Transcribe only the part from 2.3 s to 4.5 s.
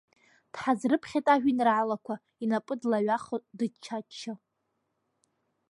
инапы длахаҩахо дычча-ччо.